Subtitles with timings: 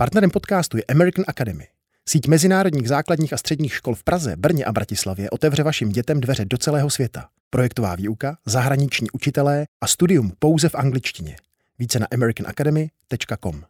[0.00, 1.66] Partnerem podcastu je American Academy.
[2.08, 6.44] Síť mezinárodních základních a středních škol v Praze, Brně a Bratislavě otevře vašim dětem dveře
[6.44, 7.28] do celého světa.
[7.50, 11.36] Projektová výuka, zahraniční učitelé a studium pouze v angličtině.
[11.78, 13.64] Více na americanacademy.com.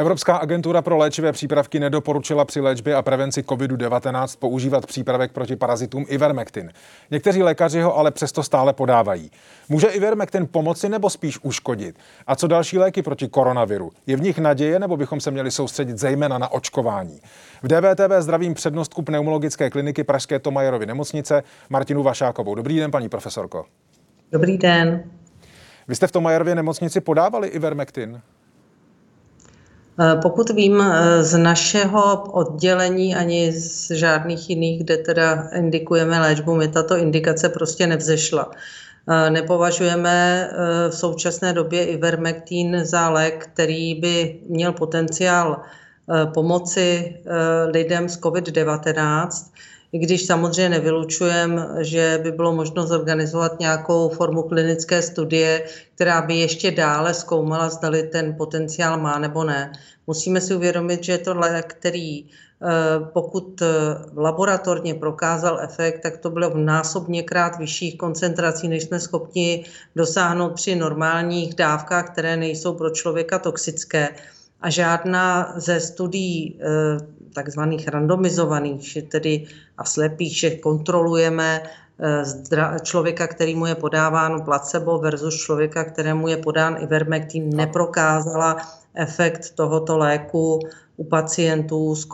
[0.00, 6.04] Evropská agentura pro léčivé přípravky nedoporučila při léčbě a prevenci COVID-19 používat přípravek proti parazitům
[6.08, 6.72] Ivermectin.
[7.10, 9.30] Někteří lékaři ho ale přesto stále podávají.
[9.68, 11.98] Může Ivermectin pomoci nebo spíš uškodit?
[12.26, 13.90] A co další léky proti koronaviru?
[14.06, 17.20] Je v nich naděje nebo bychom se měli soustředit zejména na očkování?
[17.62, 22.54] V DVTV zdravím přednostku pneumologické kliniky Pražské Tomajerovy nemocnice Martinu Vašákovou.
[22.54, 23.64] Dobrý den, paní profesorko.
[24.32, 25.04] Dobrý den.
[25.88, 28.20] Vy jste v Tomajerově nemocnici podávali Ivermectin?
[30.00, 36.54] Eh, pokud vím eh, z našeho oddělení ani z žádných jiných, kde teda indikujeme léčbu,
[36.54, 38.50] mi tato indikace prostě nevzešla.
[39.10, 40.50] Eh, nepovažujeme
[40.88, 45.60] v současné době Ivermectin za lék, který by měl potenciál
[46.34, 47.16] pomoci
[47.66, 49.28] lidem s COVID-19
[49.92, 56.34] i když samozřejmě nevylučujeme, že by bylo možno zorganizovat nějakou formu klinické studie, která by
[56.34, 59.72] ještě dále zkoumala, zdali ten potenciál má nebo ne.
[60.06, 62.28] Musíme si uvědomit, že je to lék, který eh,
[63.12, 63.66] pokud eh,
[64.16, 69.64] laboratorně prokázal efekt, tak to bylo v násobně krát vyšších koncentrací, než jsme schopni
[69.96, 74.08] dosáhnout při normálních dávkách, které nejsou pro člověka toxické.
[74.60, 76.98] A žádná ze studií eh,
[77.34, 79.46] takzvaných randomizovaných, tedy
[79.78, 86.36] a slepých, že kontrolujeme eh, člověka, který mu je podáván placebo versus člověka, kterému je
[86.36, 88.56] podán ivermectin, neprokázala
[88.94, 90.58] efekt tohoto léku
[90.96, 92.04] u pacientů s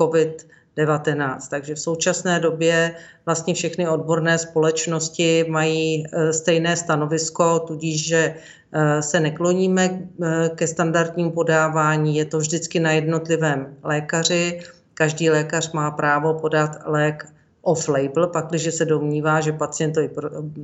[0.76, 1.38] COVID-19.
[1.50, 2.94] Takže v současné době
[3.26, 8.34] vlastně všechny odborné společnosti mají eh, stejné stanovisko, tudíž, že
[8.72, 10.08] eh, se nekloníme
[10.54, 14.60] ke standardnímu podávání, je to vždycky na jednotlivém lékaři.
[14.94, 17.33] Každý lékař má právo podat lék
[17.64, 20.00] off-label, pakliže se domnívá, že pacient to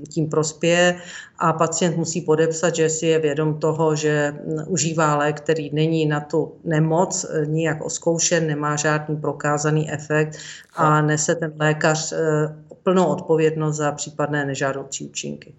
[0.08, 0.96] tím prospěje
[1.38, 4.34] a pacient musí podepsat, že si je vědom toho, že
[4.66, 10.38] užívá lék, který není na tu nemoc nijak oskoušen, nemá žádný prokázaný efekt
[10.76, 15.54] a nese ten lékař eh, plnou odpovědnost za případné nežádoucí účinky.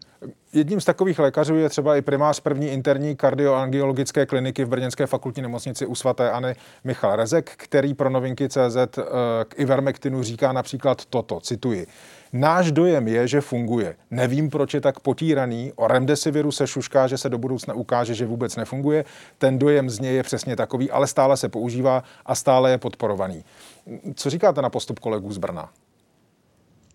[0.53, 5.41] Jedním z takových lékařů je třeba i primář první interní kardioangiologické kliniky v Brněnské fakultní
[5.41, 9.01] nemocnici u svatéAny Michal Rezek, který pro novinky CZ eh,
[9.47, 11.87] k Ivermectinu říká například toto, cituji.
[12.33, 13.95] Náš dojem je, že funguje.
[14.11, 15.73] Nevím, proč je tak potíraný.
[15.75, 19.05] O remdesiviru se šušká, že se do budoucna ukáže, že vůbec nefunguje.
[19.37, 23.45] Ten dojem z něj je přesně takový, ale stále se používá a stále je podporovaný.
[24.15, 25.69] Co říkáte na postup kolegů z Brna?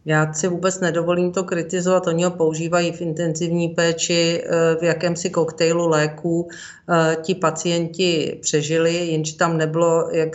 [0.06, 2.06] Já si vůbec nedovolím to kritizovat.
[2.06, 6.48] Oni ho používají v intenzivní péči, eh, v jakémsi koktejlu léků.
[6.88, 10.28] Eh, ti pacienti přežili, jenže tam nebylo, jak,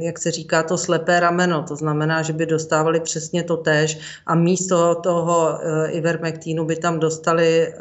[0.00, 1.62] jak se říká, to slepé rameno.
[1.62, 7.00] To znamená, že by dostávali přesně to též a místo toho eh, ivermektínu by tam
[7.00, 7.74] dostali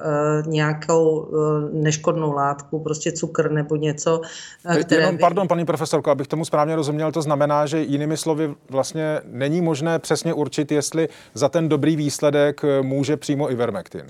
[0.46, 1.28] nějakou
[1.74, 4.22] neškodnou látku, prostě cukr nebo něco.
[4.82, 9.22] Které Jenom, pardon, paní profesorko, abych tomu správně rozuměl, to znamená, že jinými slovy vlastně
[9.26, 14.06] není možné přesně určit, jestli za ten dobrý výsledek eh, může přímo Ivermectin.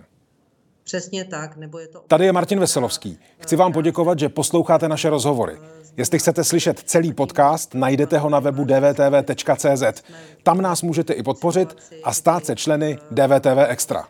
[0.84, 2.02] Přesně tak, nebo je to...
[2.08, 3.20] Tady je Martin Veselovský.
[3.40, 5.58] Chci vám poděkovat, že posloucháte naše rozhovory.
[5.98, 10.04] Jestli chcete slyšet celý podcast, najdete ho na webu dvtv.cz.
[10.44, 14.08] Tam nás můžete i podpořit a stát se členy DVTV Extra.